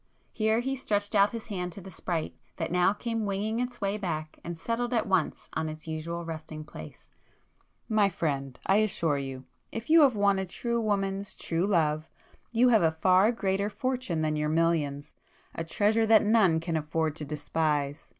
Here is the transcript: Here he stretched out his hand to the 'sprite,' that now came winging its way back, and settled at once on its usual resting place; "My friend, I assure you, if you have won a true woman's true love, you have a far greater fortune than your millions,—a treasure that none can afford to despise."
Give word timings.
Here 0.33 0.61
he 0.61 0.75
stretched 0.75 1.13
out 1.13 1.29
his 1.29 1.45
hand 1.45 1.71
to 1.73 1.79
the 1.79 1.91
'sprite,' 1.91 2.33
that 2.57 2.71
now 2.71 2.91
came 2.91 3.27
winging 3.27 3.59
its 3.59 3.79
way 3.81 3.99
back, 3.99 4.39
and 4.43 4.57
settled 4.57 4.95
at 4.95 5.05
once 5.05 5.47
on 5.53 5.69
its 5.69 5.87
usual 5.87 6.25
resting 6.25 6.63
place; 6.63 7.11
"My 7.87 8.09
friend, 8.09 8.57
I 8.65 8.77
assure 8.77 9.19
you, 9.19 9.45
if 9.71 9.91
you 9.91 10.01
have 10.01 10.15
won 10.15 10.39
a 10.39 10.45
true 10.47 10.81
woman's 10.81 11.35
true 11.35 11.67
love, 11.67 12.09
you 12.51 12.69
have 12.69 12.81
a 12.81 12.89
far 12.99 13.31
greater 13.31 13.69
fortune 13.69 14.23
than 14.23 14.35
your 14.35 14.49
millions,—a 14.49 15.65
treasure 15.65 16.07
that 16.07 16.25
none 16.25 16.59
can 16.59 16.75
afford 16.75 17.15
to 17.17 17.25
despise." 17.25 18.09